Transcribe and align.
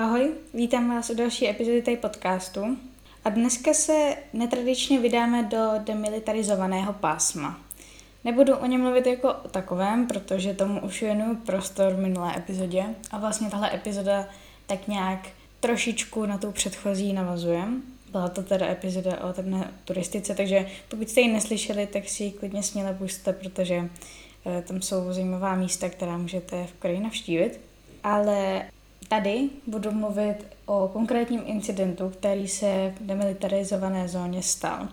Ahoj, 0.00 0.30
vítám 0.54 0.88
vás 0.88 1.10
u 1.10 1.14
další 1.14 1.48
epizody 1.48 1.82
tady 1.82 1.96
podcastu. 1.96 2.78
A 3.24 3.30
dneska 3.30 3.74
se 3.74 4.16
netradičně 4.32 5.00
vydáme 5.00 5.42
do 5.42 5.70
demilitarizovaného 5.78 6.92
pásma. 6.92 7.60
Nebudu 8.24 8.56
o 8.56 8.66
něm 8.66 8.80
mluvit 8.80 9.06
jako 9.06 9.34
o 9.34 9.48
takovém, 9.48 10.06
protože 10.06 10.54
tomu 10.54 10.80
už 10.80 11.02
věnuju 11.02 11.36
prostor 11.36 11.92
v 11.92 11.98
minulé 11.98 12.36
epizodě 12.36 12.84
a 13.10 13.18
vlastně 13.18 13.50
tahle 13.50 13.74
epizoda 13.74 14.28
tak 14.66 14.88
nějak 14.88 15.28
trošičku 15.60 16.26
na 16.26 16.38
tu 16.38 16.52
předchozí 16.52 17.12
navazuje. 17.12 17.64
Byla 18.12 18.28
to 18.28 18.42
teda 18.42 18.66
epizoda 18.66 19.20
o 19.20 19.32
temné 19.32 19.74
turistice, 19.84 20.34
takže 20.34 20.66
pokud 20.88 21.08
jste 21.08 21.20
ji 21.20 21.32
neslyšeli, 21.32 21.86
tak 21.86 22.08
si 22.08 22.24
ji 22.24 22.32
klidně 22.32 22.62
směle 22.62 22.94
pusťte, 22.94 23.32
protože 23.32 23.90
eh, 24.46 24.62
tam 24.62 24.82
jsou 24.82 25.12
zajímavá 25.12 25.54
místa, 25.54 25.88
která 25.88 26.16
můžete 26.16 26.66
v 26.66 26.72
Koreji 26.72 27.00
navštívit. 27.00 27.60
Ale 28.02 28.62
tady 29.08 29.48
budu 29.66 29.90
mluvit 29.90 30.36
o 30.66 30.90
konkrétním 30.92 31.42
incidentu, 31.44 32.10
který 32.10 32.48
se 32.48 32.94
v 32.96 33.06
demilitarizované 33.06 34.08
zóně 34.08 34.42
stal. 34.42 34.88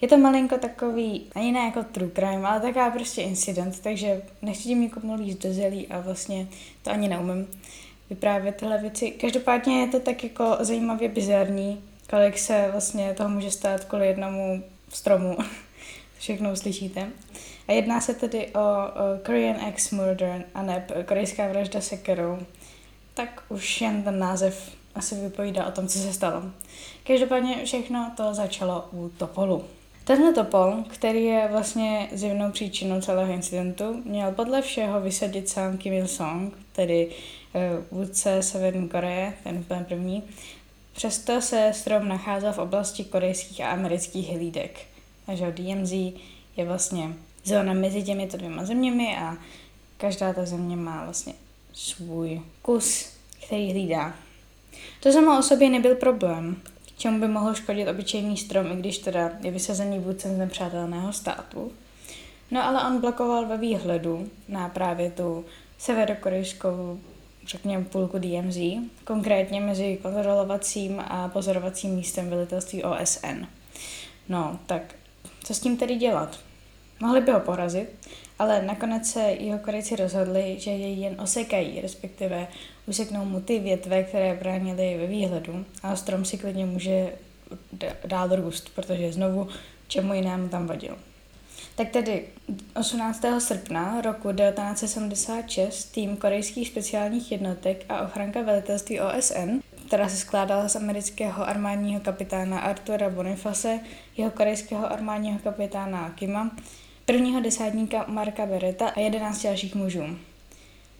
Je 0.00 0.08
to 0.08 0.18
malinko 0.18 0.58
takový, 0.58 1.26
ani 1.34 1.52
ne 1.52 1.60
jako 1.60 1.82
true 1.82 2.10
crime, 2.10 2.48
ale 2.48 2.60
taková 2.60 2.90
prostě 2.90 3.22
incident, 3.22 3.80
takže 3.80 4.22
nechci 4.42 4.62
tím 4.62 4.80
nikomu 4.80 5.14
líst 5.14 5.42
do 5.42 5.52
zelí 5.52 5.88
a 5.88 6.00
vlastně 6.00 6.48
to 6.82 6.90
ani 6.90 7.08
neumím 7.08 7.46
vyprávět 8.10 8.56
tyhle 8.56 8.78
věci. 8.78 9.10
Každopádně 9.10 9.80
je 9.80 9.88
to 9.88 10.00
tak 10.00 10.24
jako 10.24 10.56
zajímavě 10.60 11.08
bizarní, 11.08 11.84
kolik 12.10 12.38
se 12.38 12.68
vlastně 12.72 13.14
toho 13.14 13.28
může 13.28 13.50
stát 13.50 13.84
kvůli 13.84 14.06
jednomu 14.06 14.62
stromu. 14.88 15.38
Všechno 16.18 16.52
uslyšíte. 16.52 17.10
A 17.68 17.72
jedná 17.72 18.00
se 18.00 18.14
tedy 18.14 18.46
o, 18.46 18.60
o 18.60 19.18
Korean 19.26 19.68
X 19.68 19.90
Murder, 19.90 20.44
a 20.54 20.62
ne 20.62 20.86
korejská 21.06 21.48
vražda 21.48 21.80
sekerou. 21.80 22.38
Tak 23.14 23.42
už 23.48 23.80
jen 23.80 24.02
ten 24.02 24.18
název 24.18 24.70
asi 24.94 25.14
vypovídá 25.14 25.66
o 25.66 25.70
tom, 25.70 25.88
co 25.88 25.98
se 25.98 26.12
stalo. 26.12 26.42
Každopádně 27.06 27.64
všechno 27.64 28.12
to 28.16 28.34
začalo 28.34 28.84
u 28.92 29.08
Topolu. 29.08 29.64
Tenhle 30.04 30.32
topol, 30.32 30.84
který 30.88 31.24
je 31.24 31.48
vlastně 31.50 32.08
zjevnou 32.12 32.50
příčinou 32.50 33.00
celého 33.00 33.32
incidentu, 33.32 34.02
měl 34.04 34.32
podle 34.32 34.62
všeho 34.62 35.00
vysadit 35.00 35.48
sám 35.48 35.78
Kim 35.78 35.92
Il-sung, 35.92 36.50
tedy 36.72 37.08
uh, 37.08 37.98
vůdce 37.98 38.42
Severní 38.42 38.88
Koreje, 38.88 39.34
ten 39.44 39.58
úplně 39.58 39.84
první. 39.88 40.22
Přesto 40.92 41.40
se 41.40 41.72
strom 41.74 42.08
nacházel 42.08 42.52
v 42.52 42.58
oblasti 42.58 43.04
korejských 43.04 43.60
a 43.60 43.70
amerických 43.70 44.28
hlídek. 44.28 44.80
Takže 45.26 45.52
DMZ 45.52 45.92
je 46.56 46.64
vlastně 46.64 47.12
zóna 47.44 47.72
mezi 47.72 48.02
těmito 48.02 48.36
dvěma 48.36 48.64
zeměmi 48.64 49.16
a 49.16 49.36
každá 49.96 50.32
ta 50.32 50.44
země 50.44 50.76
má 50.76 51.04
vlastně 51.04 51.34
svůj 51.72 52.42
kus, 52.62 53.12
který 53.46 53.70
hlídá. 53.72 54.14
To 55.02 55.12
samo 55.12 55.38
o 55.38 55.42
sobě 55.42 55.70
nebyl 55.70 55.94
problém, 55.94 56.56
čemu 56.96 57.20
by 57.20 57.28
mohl 57.28 57.54
škodit 57.54 57.88
obyčejný 57.88 58.36
strom, 58.36 58.72
i 58.72 58.76
když 58.76 58.98
teda 58.98 59.30
je 59.40 59.50
vysazený 59.50 59.98
vůdcem 59.98 60.34
z 60.34 60.38
nepřátelného 60.38 61.12
státu. 61.12 61.72
No 62.50 62.64
ale 62.64 62.84
on 62.84 63.00
blokoval 63.00 63.46
ve 63.46 63.58
výhledu 63.58 64.30
na 64.48 64.68
právě 64.68 65.10
tu 65.10 65.44
severokorejskou, 65.78 67.00
řekněme, 67.46 67.84
půlku 67.84 68.18
DMZ, 68.18 68.58
konkrétně 69.04 69.60
mezi 69.60 69.98
kontrolovacím 70.02 71.02
a 71.08 71.28
pozorovacím 71.28 71.90
místem 71.90 72.30
velitelství 72.30 72.84
OSN. 72.84 73.46
No, 74.28 74.58
tak 74.66 74.94
co 75.44 75.54
s 75.54 75.60
tím 75.60 75.76
tedy 75.76 75.96
dělat? 75.96 76.38
Mohli 77.00 77.20
by 77.20 77.32
ho 77.32 77.40
porazit, 77.40 77.88
ale 78.38 78.62
nakonec 78.62 79.10
se 79.10 79.20
jeho 79.20 79.58
Korejci 79.58 79.96
rozhodli, 79.96 80.56
že 80.58 80.70
jej 80.70 81.00
jen 81.00 81.20
osekají, 81.20 81.80
respektive 81.80 82.48
useknou 82.86 83.24
mu 83.24 83.40
ty 83.40 83.58
větve, 83.58 84.02
které 84.02 84.34
bránily 84.34 84.98
ve 84.98 85.06
výhledu 85.06 85.64
a 85.82 85.96
strom 85.96 86.24
si 86.24 86.38
klidně 86.38 86.66
může 86.66 87.12
dál 88.06 88.36
růst, 88.36 88.70
protože 88.74 89.12
znovu 89.12 89.48
čemu 89.88 90.14
jinému 90.14 90.48
tam 90.48 90.66
vadil. 90.66 90.96
Tak 91.74 91.90
tedy 91.90 92.26
18. 92.74 93.24
srpna 93.38 94.00
roku 94.00 94.32
1976 94.32 95.84
tým 95.84 96.16
korejských 96.16 96.68
speciálních 96.68 97.32
jednotek 97.32 97.84
a 97.88 98.02
ochranka 98.02 98.42
velitelství 98.42 99.00
OSN, 99.00 99.60
která 99.86 100.08
se 100.08 100.16
skládala 100.16 100.68
z 100.68 100.76
amerického 100.76 101.48
armádního 101.48 102.00
kapitána 102.00 102.60
Artura 102.60 103.10
Boniface, 103.10 103.80
jeho 104.16 104.30
korejského 104.30 104.92
armádního 104.92 105.38
kapitána 105.38 106.10
Kima, 106.10 106.50
prvního 107.10 107.40
desátníka 107.40 108.04
Marka 108.08 108.46
Bereta 108.46 108.88
a 108.88 109.00
11 109.00 109.42
dalších 109.42 109.74
mužů. 109.74 110.18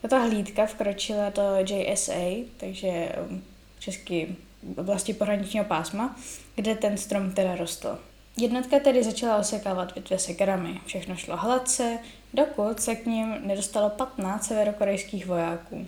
Tato 0.01 0.19
hlídka 0.19 0.65
vkročila 0.65 1.29
do 1.29 1.41
JSA, 1.59 2.45
takže 2.57 3.15
um, 3.29 3.43
český 3.79 4.37
oblasti 4.77 5.13
pohraničního 5.13 5.65
pásma, 5.65 6.15
kde 6.55 6.75
ten 6.75 6.97
strom 6.97 7.31
teda 7.31 7.55
rostl. 7.55 7.99
Jednotka 8.37 8.79
tedy 8.79 9.03
začala 9.03 9.37
osekávat 9.37 9.95
větve 9.95 10.19
sekerami. 10.19 10.79
Všechno 10.85 11.15
šlo 11.15 11.37
hladce, 11.37 11.99
dokud 12.33 12.79
se 12.79 12.95
k 12.95 13.05
ním 13.05 13.35
nedostalo 13.47 13.89
15 13.89 14.47
severokorejských 14.47 15.25
vojáků. 15.25 15.87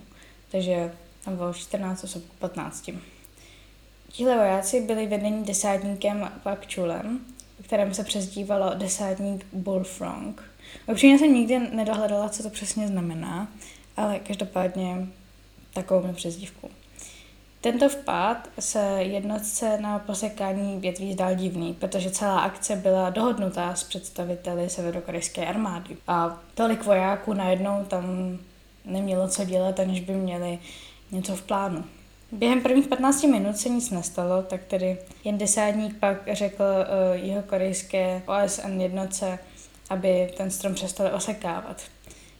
Takže 0.52 0.94
tam 1.26 1.36
bylo 1.36 1.54
14 1.54 2.04
osob 2.04 2.24
15. 2.40 2.90
Tihle 4.12 4.36
vojáci 4.36 4.82
byli 4.82 5.08
vedení 5.08 5.44
desátníkem 5.44 6.32
Pak 6.44 6.74
Chulem, 6.76 7.20
kterém 7.64 7.94
se 7.94 8.04
přezdívalo 8.04 8.72
desátník 8.76 9.46
Bullfrog. 9.54 10.44
Upřímně 10.88 11.20
jsem 11.20 11.34
nikdy 11.34 11.60
nedohledala, 11.60 12.30
co 12.30 12.44
to 12.44 12.50
přesně 12.50 12.88
znamená, 12.88 13.48
ale 13.98 14.20
každopádně 14.20 15.08
takovou 15.74 16.08
mi 16.08 16.14
přezdívku. 16.14 16.70
Tento 17.62 17.90
vpád 17.90 18.50
se 18.60 18.80
jednotce 19.00 19.78
na 19.82 20.00
posekání 20.00 20.80
větví 20.80 21.14
zdál 21.14 21.36
divný, 21.36 21.74
protože 21.74 22.12
celá 22.12 22.40
akce 22.40 22.76
byla 22.76 23.10
dohodnutá 23.10 23.76
s 23.76 23.84
představiteli 23.84 24.70
severokorejské 24.70 25.46
armády. 25.46 25.98
A 26.08 26.40
tolik 26.54 26.86
vojáků 26.86 27.34
najednou 27.34 27.86
tam 27.88 28.38
nemělo 28.86 29.28
co 29.28 29.46
dělat, 29.46 29.80
aniž 29.80 30.00
by 30.00 30.14
měli 30.14 30.60
něco 31.12 31.36
v 31.36 31.42
plánu. 31.42 31.84
Během 32.34 32.62
prvních 32.62 32.88
15 32.88 33.24
minut 33.24 33.58
se 33.58 33.70
nic 33.70 33.92
nestalo, 33.92 34.42
tak 34.42 34.64
tedy 34.64 34.98
jen 35.24 35.38
desátník 35.38 36.00
pak 36.00 36.18
řekl 36.32 36.64
uh, 36.64 37.26
jeho 37.26 37.44
korejské 37.44 38.22
OSN 38.26 38.82
jednotce, 38.82 39.40
aby 39.90 40.34
ten 40.38 40.52
strom 40.52 40.74
přestali 40.74 41.12
osekávat. 41.12 41.82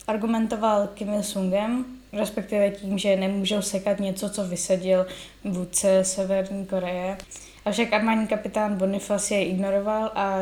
Argumentoval 0.08 0.88
Kim 0.88 1.14
Il-sungem, 1.14 1.86
respektive 2.14 2.72
tím, 2.72 2.98
že 2.98 3.16
nemůžou 3.16 3.62
sekat 3.62 4.00
něco, 4.00 4.30
co 4.30 4.48
vysadil 4.48 5.06
vůdce 5.44 6.04
Severní 6.04 6.66
Koreje. 6.66 7.18
Avšak 7.66 7.94
armádní 7.94 8.28
kapitán 8.28 8.78
Boniface 8.78 9.36
je 9.36 9.46
ignoroval 9.46 10.12
a 10.16 10.40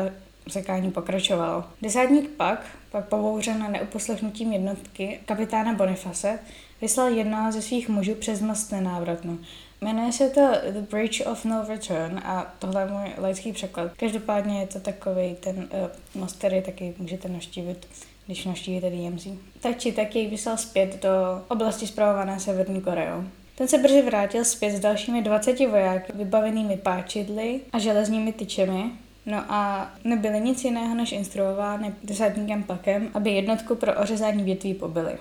sekání 0.48 0.90
pokračovalo. 0.90 1.64
Desátník 1.82 2.30
pak, 2.30 2.66
pak 2.90 3.08
pobouřen 3.08 3.58
na 3.58 3.68
neuposlechnutím 3.68 4.52
jednotky 4.52 5.20
kapitána 5.24 5.74
Boniface, 5.74 6.38
vyslal 6.80 7.08
jednoho 7.08 7.52
ze 7.52 7.62
svých 7.62 7.88
mužů 7.88 8.14
přes 8.14 8.40
most 8.40 8.72
nenávratnu. 8.72 9.38
Jmenuje 9.80 10.12
se 10.12 10.30
to 10.30 10.40
The 10.70 10.80
Bridge 10.90 11.26
of 11.26 11.44
No 11.44 11.64
Return 11.68 12.20
a 12.24 12.54
tohle 12.58 12.82
je 12.82 12.86
můj 12.86 13.12
laický 13.18 13.52
překlad. 13.52 13.92
Každopádně 13.96 14.60
je 14.60 14.66
to 14.66 14.80
takový 14.80 15.36
ten 15.40 15.56
uh, 15.56 16.20
most, 16.20 16.38
který 16.38 16.62
taky 16.62 16.94
můžete 16.98 17.28
navštívit 17.28 17.86
když 18.26 18.44
navštívíte 18.44 18.90
DMZ. 18.90 19.26
Tak 19.60 19.78
či 19.78 19.92
tak 19.92 20.16
jej 20.16 20.26
vyslal 20.26 20.56
zpět 20.56 21.02
do 21.02 21.10
oblasti 21.48 21.86
zpravované 21.86 22.40
Severní 22.40 22.80
Koreou. 22.80 23.24
Ten 23.54 23.68
se 23.68 23.78
brzy 23.78 24.02
vrátil 24.02 24.44
zpět 24.44 24.70
s 24.70 24.80
dalšími 24.80 25.22
20 25.22 25.60
vojáky 25.60 26.12
vybavenými 26.14 26.76
páčidly 26.76 27.60
a 27.72 27.78
železními 27.78 28.32
tyčemi, 28.32 28.84
No 29.26 29.44
a 29.48 29.90
nebyly 30.04 30.40
nic 30.40 30.64
jiného 30.64 30.94
než 30.94 31.12
instruovány 31.12 31.94
desátníkem 32.04 32.62
Pakem, 32.62 33.10
aby 33.14 33.30
jednotku 33.30 33.74
pro 33.74 34.00
ořezání 34.00 34.44
větví 34.44 34.74
pobyli. 34.74 35.12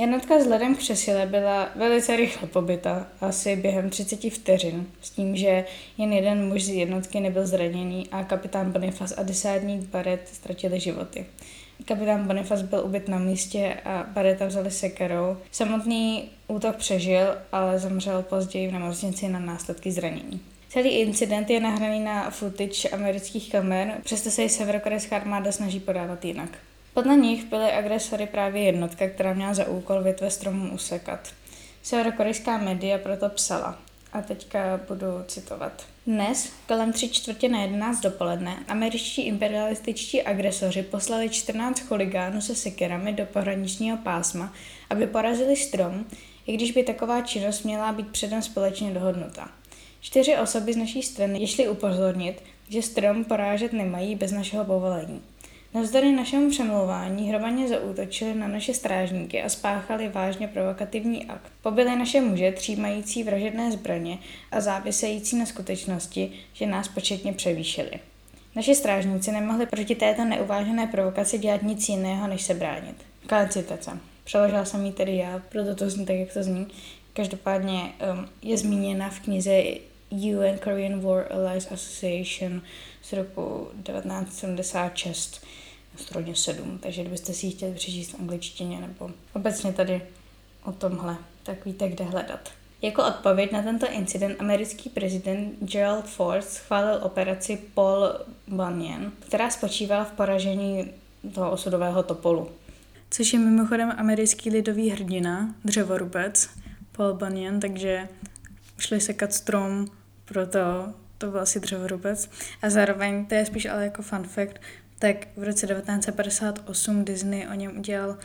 Jednotka 0.00 0.36
vzhledem 0.36 0.74
k 0.74 0.78
přesile 0.78 1.26
byla 1.26 1.68
velice 1.76 2.16
rychle 2.16 2.48
pobyta, 2.48 3.06
asi 3.20 3.56
během 3.56 3.90
30 3.90 4.30
vteřin, 4.30 4.86
s 5.00 5.10
tím, 5.10 5.36
že 5.36 5.64
jen 5.98 6.12
jeden 6.12 6.48
muž 6.48 6.64
z 6.64 6.68
jednotky 6.68 7.20
nebyl 7.20 7.46
zraněný 7.46 8.08
a 8.12 8.24
kapitán 8.24 8.72
Bonifaz 8.72 9.14
a 9.18 9.22
desátník 9.22 9.82
Baret 9.82 10.28
ztratili 10.32 10.80
životy. 10.80 11.26
Kapitán 11.84 12.26
Bonifaz 12.26 12.62
byl 12.62 12.82
ubyt 12.84 13.08
na 13.08 13.18
místě 13.18 13.76
a 13.84 14.06
Bareta 14.12 14.46
vzali 14.46 14.70
sekerou. 14.70 15.36
Samotný 15.50 16.30
útok 16.48 16.76
přežil, 16.76 17.38
ale 17.52 17.78
zemřel 17.78 18.22
později 18.22 18.68
v 18.68 18.72
nemocnici 18.72 19.28
na 19.28 19.38
následky 19.38 19.92
zranění. 19.92 20.40
Celý 20.68 20.90
incident 20.90 21.50
je 21.50 21.60
nahraný 21.60 22.00
na 22.00 22.30
footage 22.30 22.88
amerických 22.88 23.52
kamer, 23.52 24.00
přesto 24.04 24.30
se 24.30 24.42
i 24.42 24.48
severokorejská 24.48 25.16
armáda 25.16 25.52
snaží 25.52 25.80
podávat 25.80 26.24
jinak. 26.24 26.50
Podle 26.94 27.16
nich 27.16 27.44
byly 27.44 27.72
agresory 27.72 28.26
právě 28.26 28.62
jednotka, 28.62 29.08
která 29.08 29.32
měla 29.32 29.54
za 29.54 29.68
úkol 29.68 30.02
větve 30.02 30.30
stromů 30.30 30.74
usekat. 30.74 31.28
Severokorejská 31.82 32.58
média 32.58 32.98
proto 32.98 33.28
psala 33.28 33.78
a 34.12 34.22
teďka 34.22 34.80
budu 34.88 35.06
citovat. 35.26 35.86
Dnes, 36.06 36.52
kolem 36.68 36.92
tři 36.92 37.08
čtvrtě 37.08 37.48
na 37.48 37.62
jedenáct 37.62 38.00
dopoledne, 38.00 38.56
američtí 38.68 39.22
imperialističtí 39.22 40.22
agresoři 40.22 40.82
poslali 40.82 41.28
14 41.28 41.80
chuligánů 41.80 42.40
se 42.40 42.54
sekerami 42.54 43.12
do 43.12 43.24
pohraničního 43.24 43.96
pásma, 43.96 44.52
aby 44.90 45.06
porazili 45.06 45.56
strom, 45.56 46.04
i 46.46 46.54
když 46.54 46.72
by 46.72 46.82
taková 46.82 47.20
činnost 47.20 47.62
měla 47.62 47.92
být 47.92 48.08
předem 48.08 48.42
společně 48.42 48.90
dohodnuta. 48.90 49.48
Čtyři 50.00 50.36
osoby 50.36 50.72
z 50.72 50.76
naší 50.76 51.02
strany 51.02 51.46
šly 51.46 51.68
upozornit, 51.68 52.42
že 52.68 52.82
strom 52.82 53.24
porážet 53.24 53.72
nemají 53.72 54.14
bez 54.14 54.32
našeho 54.32 54.64
povolení. 54.64 55.22
Navzdory 55.74 56.12
našemu 56.12 56.50
přemlouvání 56.50 57.28
hrovaně 57.28 57.68
zaútočili 57.68 58.34
na 58.34 58.48
naše 58.48 58.74
strážníky 58.74 59.42
a 59.42 59.48
spáchali 59.48 60.08
vážně 60.08 60.48
provokativní 60.48 61.26
akt. 61.26 61.52
Pobili 61.62 61.96
naše 61.96 62.20
muže, 62.20 62.52
třímající 62.52 63.22
vražedné 63.22 63.72
zbraně 63.72 64.18
a 64.50 64.60
závisející 64.60 65.36
na 65.36 65.46
skutečnosti, 65.46 66.32
že 66.52 66.66
nás 66.66 66.88
početně 66.88 67.32
převýšili. 67.32 67.90
Naši 68.56 68.74
strážníci 68.74 69.32
nemohli 69.32 69.66
proti 69.66 69.94
této 69.94 70.24
neuvážené 70.24 70.86
provokaci 70.86 71.38
dělat 71.38 71.62
nic 71.62 71.88
jiného, 71.88 72.26
než 72.26 72.42
se 72.42 72.54
bránit. 72.54 72.96
Konec 73.28 73.52
citace. 73.52 73.98
Přeložila 74.24 74.64
jsem 74.64 74.86
ji 74.86 74.92
tedy 74.92 75.16
já, 75.16 75.42
proto 75.48 75.74
to 75.74 75.90
zní 75.90 76.06
tak, 76.06 76.16
jak 76.16 76.32
to 76.32 76.42
zní. 76.42 76.66
Každopádně 77.12 77.80
um, 77.80 78.28
je 78.42 78.58
zmíněna 78.58 79.10
v 79.10 79.20
knize 79.20 79.62
UN 80.10 80.58
Korean 80.58 81.00
War 81.00 81.26
Allies 81.30 81.72
Association 81.72 82.62
z 83.02 83.12
roku 83.12 83.68
1976 83.82 85.46
stroně 85.96 86.36
7, 86.36 86.78
takže 86.78 87.00
kdybyste 87.00 87.32
si 87.32 87.46
ji 87.46 87.52
chtěli 87.52 87.74
přečíst 87.74 88.10
v 88.10 88.20
angličtině 88.20 88.80
nebo 88.80 89.10
obecně 89.32 89.72
tady 89.72 90.02
o 90.64 90.72
tomhle, 90.72 91.16
tak 91.42 91.64
víte, 91.64 91.88
kde 91.88 92.04
hledat. 92.04 92.50
Jako 92.82 93.06
odpověď 93.06 93.52
na 93.52 93.62
tento 93.62 93.90
incident 93.90 94.40
americký 94.40 94.90
prezident 94.90 95.54
Gerald 95.60 96.06
Ford 96.06 96.44
schválil 96.44 97.00
operaci 97.02 97.58
Paul 97.74 98.08
Bunyan, 98.48 99.12
která 99.26 99.50
spočívala 99.50 100.04
v 100.04 100.12
poražení 100.12 100.90
toho 101.34 101.50
osudového 101.50 102.02
topolu. 102.02 102.50
Což 103.10 103.32
je 103.32 103.38
mimochodem 103.38 103.92
americký 103.96 104.50
lidový 104.50 104.90
hrdina, 104.90 105.54
dřevorubec, 105.64 106.48
Paul 106.92 107.14
Bunyan, 107.14 107.60
takže 107.60 108.08
šli 108.78 109.00
sekat 109.00 109.32
strom, 109.32 109.86
proto 110.24 110.58
to 111.18 111.30
byl 111.30 111.40
asi 111.40 111.60
dřevorubec. 111.60 112.30
A 112.62 112.70
zároveň, 112.70 113.26
to 113.26 113.34
je 113.34 113.46
spíš 113.46 113.66
ale 113.66 113.84
jako 113.84 114.02
fun 114.02 114.24
fact, 114.24 114.60
tak 114.98 115.16
v 115.36 115.42
roce 115.42 115.66
1958 115.66 117.04
Disney 117.04 117.48
o 117.48 117.54
něm 117.54 117.78
udělal 117.78 118.16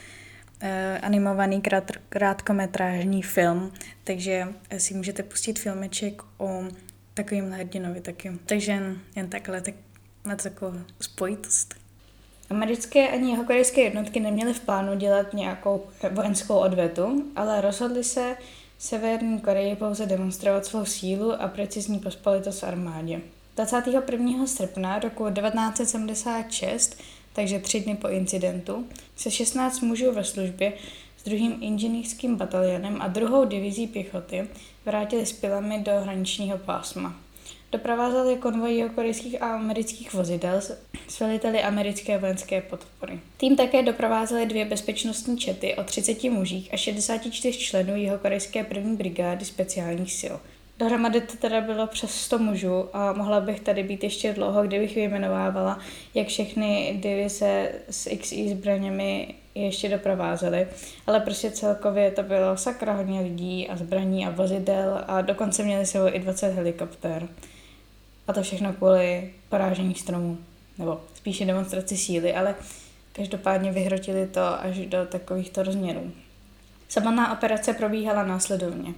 eh, 0.61 0.99
animovaný 0.99 1.61
krát, 1.61 1.91
krátkometrážní 2.09 3.21
film, 3.23 3.71
takže 4.03 4.47
si 4.77 4.93
můžete 4.93 5.23
pustit 5.23 5.59
filmeček 5.59 6.21
o 6.37 6.63
takovým 7.13 7.51
hrdinovi 7.51 8.01
taky. 8.01 8.31
Takže 8.45 8.71
jen, 8.71 8.99
jen 9.15 9.29
takhle, 9.29 9.61
tak 9.61 9.73
na 10.25 10.35
takovou 10.35 10.79
spojitost. 11.01 11.75
Americké 12.49 13.09
ani 13.09 13.31
jeho 13.31 13.43
korejské 13.43 13.81
jednotky 13.81 14.19
neměly 14.19 14.53
v 14.53 14.59
plánu 14.59 14.95
dělat 14.95 15.33
nějakou 15.33 15.87
vojenskou 16.11 16.55
odvetu, 16.55 17.31
ale 17.35 17.61
rozhodli 17.61 18.03
se 18.03 18.35
Severní 18.83 19.39
Koreji 19.39 19.75
pouze 19.75 20.05
demonstrovat 20.05 20.65
svou 20.65 20.85
sílu 20.85 21.41
a 21.41 21.47
precizní 21.47 21.99
pospolitost 21.99 22.63
armádě. 22.63 23.21
21. 23.55 24.47
srpna 24.47 24.99
roku 24.99 25.29
1976, 25.29 26.97
takže 27.33 27.59
tři 27.59 27.79
dny 27.79 27.95
po 27.95 28.07
incidentu, 28.07 28.87
se 29.15 29.31
16 29.31 29.81
mužů 29.81 30.11
ve 30.11 30.23
službě 30.23 30.73
s 31.17 31.23
druhým 31.23 31.57
inženýrským 31.61 32.35
batalionem 32.35 33.01
a 33.01 33.07
druhou 33.07 33.45
divizí 33.45 33.87
pěchoty 33.87 34.47
vrátili 34.85 35.25
s 35.25 35.33
pilami 35.33 35.79
do 35.79 35.91
hraničního 35.91 36.57
pásma. 36.57 37.15
Doprovázeli 37.73 38.37
konvoj 38.37 38.89
korejských 38.95 39.41
a 39.41 39.55
amerických 39.55 40.13
vozidel 40.13 40.61
s 41.07 41.19
veliteli 41.19 41.63
americké 41.63 42.17
vojenské 42.17 42.61
podpory. 42.61 43.19
Tým 43.37 43.55
také 43.55 43.83
doprovázely 43.83 44.45
dvě 44.45 44.65
bezpečnostní 44.65 45.37
čety 45.37 45.75
o 45.75 45.83
30 45.83 46.23
mužích 46.23 46.73
a 46.73 46.77
64 46.77 47.59
členů 47.59 47.95
jeho 47.95 48.17
korejské 48.17 48.63
první 48.63 48.97
brigády 48.97 49.45
speciálních 49.45 50.13
sil. 50.21 50.35
Dohromady 50.79 51.21
to 51.21 51.37
teda 51.37 51.61
bylo 51.61 51.87
přes 51.87 52.11
100 52.11 52.39
mužů 52.39 52.85
a 52.93 53.13
mohla 53.13 53.41
bych 53.41 53.59
tady 53.59 53.83
být 53.83 54.03
ještě 54.03 54.33
dlouho, 54.33 54.63
kdybych 54.63 54.95
vyjmenovávala, 54.95 55.79
jak 56.13 56.27
všechny 56.27 56.99
divize 57.01 57.71
s 57.89 58.09
XI 58.17 58.49
zbraněmi 58.49 59.35
ještě 59.55 59.89
doprovázely. 59.89 60.67
Ale 61.07 61.19
prostě 61.19 61.51
celkově 61.51 62.11
to 62.11 62.23
bylo 62.23 62.57
sakra 62.57 62.93
hodně 62.93 63.21
lidí 63.21 63.67
a 63.67 63.77
zbraní 63.77 64.25
a 64.25 64.29
vozidel 64.29 65.03
a 65.07 65.21
dokonce 65.21 65.63
měli 65.63 65.85
sebou 65.85 66.07
i 66.07 66.19
20 66.19 66.47
helikopter. 66.47 67.27
A 68.27 68.33
to 68.33 68.43
všechno 68.43 68.73
kvůli 68.73 69.33
porážení 69.49 69.95
stromů, 69.95 70.37
nebo 70.77 71.01
spíše 71.15 71.45
demonstraci 71.45 71.97
síly, 71.97 72.33
ale 72.33 72.55
každopádně 73.13 73.71
vyhrotili 73.71 74.27
to 74.27 74.41
až 74.41 74.77
do 74.77 75.05
takovýchto 75.05 75.63
rozměrů. 75.63 76.11
Samotná 76.89 77.33
operace 77.33 77.73
probíhala 77.73 78.23
následovně. 78.23 78.93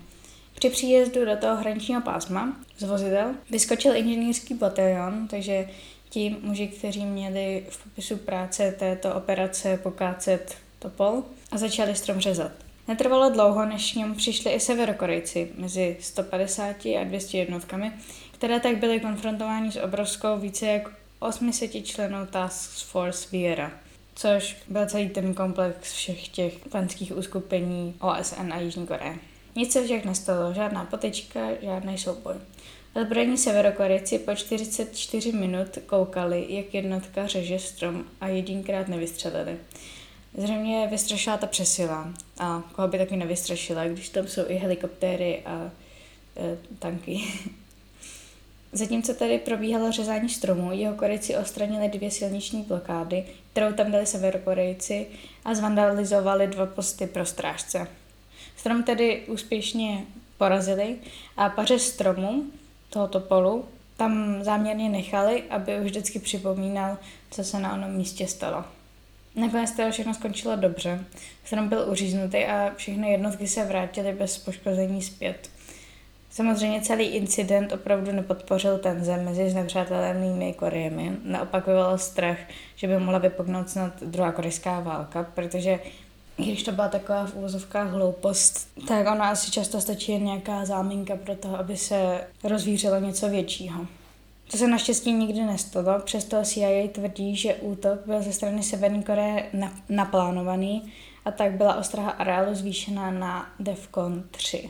Při 0.55 0.69
příjezdu 0.69 1.25
do 1.25 1.37
toho 1.37 1.55
hraničního 1.55 2.01
pásma 2.01 2.57
z 2.77 2.83
vozidel 2.83 3.31
vyskočil 3.49 3.95
inženýrský 3.95 4.53
batalion, 4.53 5.27
takže 5.27 5.69
ti 6.09 6.35
muži, 6.41 6.67
kteří 6.67 7.05
měli 7.05 7.65
v 7.69 7.83
popisu 7.83 8.17
práce 8.17 8.75
této 8.79 9.15
operace 9.15 9.77
pokácet 9.77 10.57
topol 10.79 11.23
a 11.51 11.57
začali 11.57 11.95
strom 11.95 12.19
řezat. 12.19 12.51
Netrvalo 12.87 13.29
dlouho, 13.29 13.65
než 13.65 13.91
k 13.91 13.95
němu 13.95 14.15
přišli 14.15 14.51
i 14.51 14.59
severokorejci 14.59 15.51
mezi 15.57 15.97
150 15.99 16.85
a 16.85 17.03
200 17.03 17.37
jednotkami, 17.37 17.91
které 18.35 18.59
tak 18.59 18.77
byly 18.77 18.99
konfrontovány 18.99 19.71
s 19.71 19.79
obrovskou 19.79 20.37
více 20.37 20.65
jak 20.65 20.91
800 21.19 21.85
členů 21.85 22.25
Task 22.25 22.85
Force 22.85 23.27
Viera, 23.31 23.71
což 24.15 24.57
byl 24.67 24.85
celý 24.85 25.09
ten 25.09 25.33
komplex 25.33 25.93
všech 25.93 26.27
těch 26.27 26.71
vojenských 26.73 27.17
uskupení 27.17 27.95
OSN 27.99 28.53
a 28.53 28.59
Jižní 28.59 28.87
Koreje. 28.87 29.15
Nic 29.55 29.73
se 29.73 29.83
však 29.83 30.05
nestalo, 30.05 30.53
žádná 30.53 30.85
potečka, 30.85 31.39
žádný 31.61 31.97
souboj. 31.97 32.35
Ozbrojení 32.95 33.37
severokorejci 33.37 34.19
po 34.19 34.35
44 34.35 35.31
minut 35.31 35.67
koukali, 35.85 36.45
jak 36.49 36.73
jednotka 36.73 37.27
řeže 37.27 37.59
strom 37.59 38.05
a 38.21 38.27
jedinkrát 38.27 38.87
nevystřelili. 38.87 39.57
Zřejmě 40.37 40.81
je 40.81 40.87
vystrašila 40.87 41.37
ta 41.37 41.47
přesila. 41.47 42.13
A 42.39 42.63
koho 42.75 42.87
by 42.87 42.97
taky 42.97 43.15
nevystrašila, 43.15 43.85
když 43.85 44.09
tam 44.09 44.27
jsou 44.27 44.41
i 44.47 44.55
helikoptéry 44.55 45.41
a 45.45 45.71
e, 46.37 46.57
tanky. 46.79 47.23
Zatímco 48.75 49.13
tady 49.13 49.39
probíhalo 49.39 49.91
řezání 49.91 50.29
stromů, 50.29 50.71
jeho 50.71 50.95
Korejci 50.95 51.37
odstranili 51.37 51.89
dvě 51.89 52.11
silniční 52.11 52.63
blokády, 52.63 53.25
kterou 53.51 53.73
tam 53.73 53.91
dali 53.91 54.05
severokorejci 54.05 55.07
a 55.45 55.55
zvandalizovali 55.55 56.47
dva 56.47 56.65
posty 56.65 57.07
pro 57.07 57.25
strážce. 57.25 57.87
Strom 58.57 58.83
tedy 58.83 59.21
úspěšně 59.27 60.05
porazili 60.37 60.95
a 61.37 61.49
paře 61.49 61.79
stromu 61.79 62.43
tohoto 62.89 63.19
polu 63.19 63.65
tam 63.97 64.43
záměrně 64.43 64.89
nechali, 64.89 65.43
aby 65.49 65.79
už 65.79 65.85
vždycky 65.85 66.19
připomínal, 66.19 66.97
co 67.31 67.43
se 67.43 67.59
na 67.59 67.73
onom 67.73 67.91
místě 67.91 68.27
stalo. 68.27 68.63
Nakonec 69.35 69.71
to 69.71 69.91
všechno 69.91 70.13
skončilo 70.13 70.55
dobře. 70.55 71.05
Strom 71.45 71.69
byl 71.69 71.85
uříznutý 71.91 72.37
a 72.37 72.73
všechny 72.75 73.11
jednotky 73.11 73.47
se 73.47 73.65
vrátily 73.65 74.13
bez 74.13 74.37
poškození 74.37 75.01
zpět. 75.01 75.54
Samozřejmě 76.35 76.81
celý 76.81 77.05
incident 77.05 77.71
opravdu 77.71 78.11
nepodpořil 78.11 78.77
tenze 78.77 79.17
mezi 79.17 79.49
znepřátelenými 79.49 80.53
Korejemi. 80.53 81.11
Naopak 81.23 81.67
vyvolal 81.67 81.97
strach, 81.97 82.37
že 82.75 82.87
by 82.87 82.99
mohla 82.99 83.19
vypuknout 83.19 83.69
snad 83.69 84.03
druhá 84.03 84.31
korejská 84.31 84.79
válka, 84.79 85.23
protože 85.35 85.79
když 86.37 86.63
to 86.63 86.71
byla 86.71 86.87
taková 86.87 87.25
v 87.25 87.35
úvozovkách 87.35 87.91
hloupost, 87.91 88.69
tak 88.87 89.07
ona 89.07 89.29
asi 89.29 89.51
často 89.51 89.81
stačí 89.81 90.11
jen 90.11 90.23
nějaká 90.23 90.65
záminka 90.65 91.15
pro 91.15 91.35
to, 91.35 91.59
aby 91.59 91.77
se 91.77 92.27
rozvířilo 92.43 92.99
něco 92.99 93.29
většího. 93.29 93.85
To 94.51 94.57
se 94.57 94.67
naštěstí 94.67 95.13
nikdy 95.13 95.41
nestalo, 95.41 95.99
přesto 95.99 96.43
CIA 96.43 96.87
tvrdí, 96.87 97.35
že 97.35 97.55
útok 97.55 97.99
byl 98.05 98.21
ze 98.21 98.33
strany 98.33 98.63
Severní 98.63 99.03
Koreje 99.03 99.45
naplánovaný 99.89 100.93
a 101.25 101.31
tak 101.31 101.51
byla 101.51 101.75
ostraha 101.75 102.11
areálu 102.11 102.55
zvýšena 102.55 103.11
na 103.11 103.53
DEFCON 103.59 104.23
3, 104.31 104.69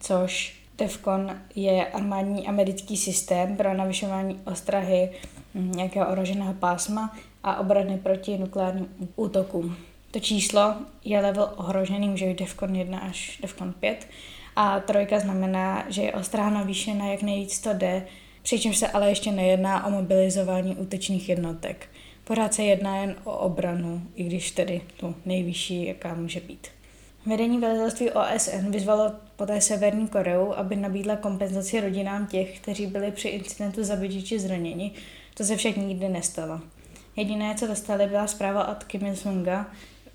což 0.00 0.59
DEFCON 0.80 1.36
je 1.54 1.86
armádní 1.86 2.46
americký 2.46 2.96
systém 2.96 3.56
pro 3.56 3.74
navyšování 3.74 4.40
ostrahy 4.44 5.10
nějakého 5.54 6.08
ohroženého 6.08 6.54
pásma 6.54 7.16
a 7.42 7.60
obrany 7.60 7.98
proti 7.98 8.38
nukleárním 8.38 8.88
útokům. 9.16 9.76
To 10.10 10.20
číslo 10.20 10.74
je 11.04 11.20
level 11.20 11.52
ohrožený, 11.56 12.08
může 12.08 12.26
být 12.26 12.38
DEFCON 12.38 12.76
1 12.76 12.98
až 12.98 13.38
DEFCON 13.42 13.72
5 13.72 14.06
a 14.56 14.80
trojka 14.80 15.18
znamená, 15.18 15.84
že 15.88 16.02
je 16.02 16.12
ostraha 16.12 16.50
navýšena 16.50 17.06
jak 17.06 17.22
nejvíc 17.22 17.60
to 17.60 17.74
jde, 17.74 18.06
přičemž 18.42 18.76
se 18.76 18.88
ale 18.88 19.08
ještě 19.08 19.32
nejedná 19.32 19.86
o 19.86 19.90
mobilizování 19.90 20.76
útečných 20.76 21.28
jednotek. 21.28 21.88
Pořád 22.24 22.54
se 22.54 22.62
jedná 22.62 22.96
jen 22.96 23.16
o 23.24 23.32
obranu, 23.32 24.02
i 24.14 24.24
když 24.24 24.50
tedy 24.50 24.80
tu 24.96 25.14
nejvyšší, 25.24 25.86
jaká 25.86 26.14
může 26.14 26.40
být. 26.40 26.79
Vedení 27.26 27.58
velitelství 27.58 28.10
OSN 28.10 28.70
vyzvalo 28.70 29.12
poté 29.36 29.60
Severní 29.60 30.08
Koreu, 30.08 30.52
aby 30.52 30.76
nabídla 30.76 31.16
kompenzaci 31.16 31.80
rodinám 31.80 32.26
těch, 32.26 32.60
kteří 32.60 32.86
byli 32.86 33.10
při 33.10 33.28
incidentu 33.28 33.84
zabiti 33.84 34.22
či 34.22 34.38
zraněni. 34.38 34.92
To 35.34 35.44
se 35.44 35.56
však 35.56 35.76
nikdy 35.76 36.08
nestalo. 36.08 36.60
Jediné, 37.16 37.54
co 37.54 37.66
dostali, 37.66 38.06
byla 38.06 38.26
zpráva 38.26 38.68
od 38.68 38.84
Kim 38.84 39.00
Il-sunga, 39.00 39.66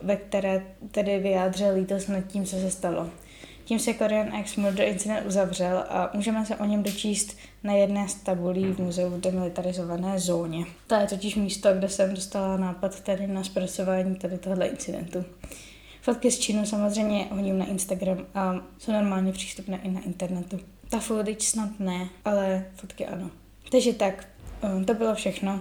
ve 0.02 0.16
které 0.16 0.66
tedy 0.92 1.20
vyjádřil 1.20 1.74
lítost 1.76 2.10
nad 2.10 2.22
tím, 2.22 2.46
co 2.46 2.56
se 2.56 2.72
stalo. 2.72 3.10
Tím 3.66 3.80
se 3.80 3.94
Korean 3.94 4.36
X 4.36 4.56
Murder 4.56 4.88
Incident 4.88 5.28
uzavřel 5.28 5.78
a 5.90 6.10
můžeme 6.14 6.46
se 6.46 6.56
o 6.56 6.66
něm 6.66 6.84
dočíst 6.84 7.38
na 7.64 7.74
jedné 7.74 8.08
z 8.08 8.16
tabulí 8.16 8.66
v 8.66 8.80
muzeu 8.80 9.10
v 9.10 9.20
demilitarizované 9.20 10.20
zóně. 10.20 10.66
To 10.88 10.96
je 10.96 11.08
totiž 11.08 11.36
místo, 11.36 11.74
kde 11.74 11.90
jsem 11.90 12.14
dostala 12.14 12.58
nápad 12.58 13.00
tady 13.00 13.28
na 13.28 13.44
zpracování 13.44 14.16
tady 14.16 14.38
tohle 14.38 14.68
incidentu. 14.68 15.26
Fotky 16.06 16.32
z 16.32 16.40
Čínu 16.40 16.66
samozřejmě 16.66 17.28
hodím 17.32 17.58
na 17.58 17.66
Instagram 17.66 18.26
a 18.36 18.56
jsou 18.78 18.92
normálně 18.92 19.32
přístupné 19.32 19.80
i 19.84 19.92
na 19.92 20.02
internetu. 20.02 20.60
Ta 20.90 21.00
footage 21.00 21.42
snad 21.42 21.70
ne, 21.80 22.10
ale 22.26 22.66
fotky 22.76 23.06
ano. 23.06 23.30
Takže 23.72 23.94
tak, 23.94 24.28
um, 24.64 24.86
to 24.86 24.94
bylo 24.94 25.16
všechno. 25.16 25.60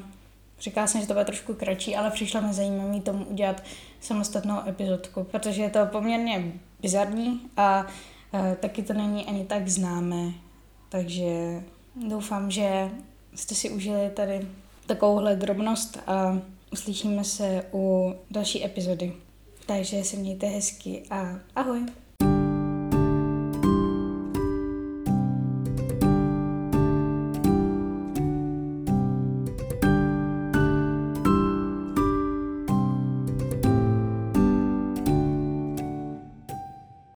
Říkala 0.61 0.87
jsem, 0.87 1.01
že 1.01 1.07
to 1.07 1.13
bude 1.13 1.25
trošku 1.25 1.55
kratší, 1.55 1.97
ale 1.97 2.11
přišlo 2.11 2.43
mi 2.43 2.53
zajímavé 2.53 3.01
tomu 3.01 3.25
udělat 3.25 3.63
samostatnou 4.01 4.69
epizodku, 4.69 5.25
protože 5.25 5.63
je 5.63 5.71
to 5.71 5.87
poměrně 5.87 6.53
bizarní 6.81 7.41
a 7.57 7.87
uh, 8.33 8.55
taky 8.55 8.83
to 8.83 8.93
není 8.93 9.27
ani 9.27 9.45
tak 9.45 9.69
známé. 9.69 10.33
Takže 10.89 11.63
doufám, 12.09 12.51
že 12.51 12.91
jste 13.35 13.55
si 13.55 13.71
užili 13.71 14.11
tady 14.11 14.47
takovouhle 14.87 15.37
drobnost 15.37 15.99
a 16.07 16.39
uslyšíme 16.73 17.25
se 17.25 17.65
u 17.73 18.15
další 18.31 18.65
epizody. 18.65 19.13
Takže 19.67 20.05
se 20.05 20.17
mějte 20.17 20.47
hezky 20.47 21.03
a 21.11 21.41
ahoj. 21.57 21.87